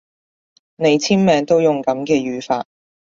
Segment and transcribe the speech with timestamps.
[0.77, 2.65] 你簽名都用噉嘅語法